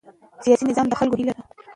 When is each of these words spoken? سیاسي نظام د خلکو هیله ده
سیاسي 0.43 0.63
نظام 0.69 0.87
د 0.89 0.93
خلکو 0.99 1.15
هیله 1.19 1.33
ده 1.37 1.43